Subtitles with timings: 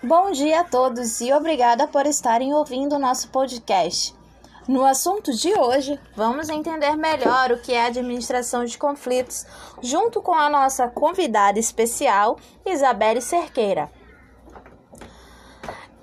[0.00, 4.14] Bom dia a todos e obrigada por estarem ouvindo o nosso podcast.
[4.68, 9.44] No assunto de hoje, vamos entender melhor o que é administração de conflitos,
[9.82, 13.90] junto com a nossa convidada especial, Isabelle Cerqueira.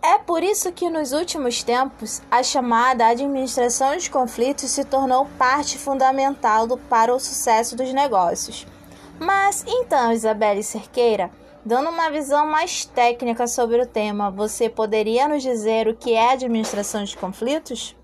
[0.01, 5.77] É por isso que nos últimos tempos a chamada administração de conflitos se tornou parte
[5.77, 8.67] fundamental para o sucesso dos negócios.
[9.17, 11.31] Mas então, Isabelle Cerqueira,
[11.65, 16.31] Dando uma visão mais técnica sobre o tema, você poderia nos dizer o que é
[16.31, 17.95] administração de conflitos?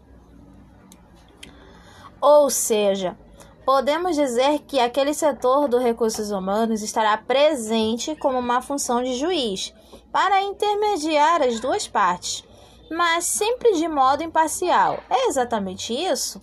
[2.20, 3.16] Ou seja,
[3.64, 9.72] podemos dizer que aquele setor do recursos humanos estará presente como uma função de juiz
[10.12, 12.44] para intermediar as duas partes,
[12.90, 14.98] mas sempre de modo imparcial.
[15.08, 16.42] É exatamente isso?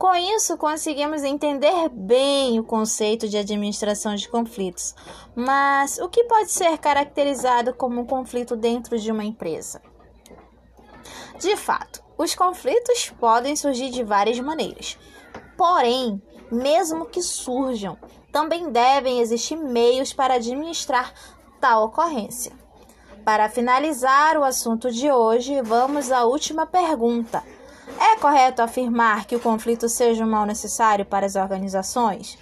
[0.00, 4.94] Com isso, conseguimos entender bem o conceito de administração de conflitos.
[5.36, 9.82] Mas o que pode ser caracterizado como um conflito dentro de uma empresa?
[11.38, 14.98] De fato, os conflitos podem surgir de várias maneiras.
[15.54, 17.98] Porém, mesmo que surjam,
[18.32, 21.12] também devem existir meios para administrar
[21.60, 22.52] tal ocorrência.
[23.22, 27.44] Para finalizar o assunto de hoje, vamos à última pergunta
[28.00, 32.38] é correto afirmar que o conflito seja um mal necessário para as organizações?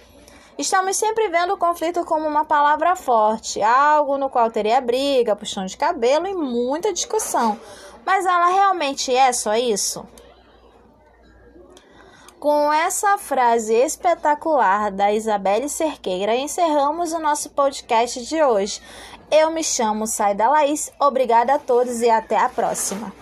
[0.57, 5.65] Estamos sempre vendo o conflito como uma palavra forte, algo no qual teria briga, puxão
[5.65, 7.59] de cabelo e muita discussão.
[8.05, 10.05] Mas ela realmente é só isso?
[12.39, 18.81] Com essa frase espetacular da Isabelle Cerqueira, encerramos o nosso podcast de hoje.
[19.29, 23.13] Eu me chamo Saida Laís, obrigada a todos e até a próxima.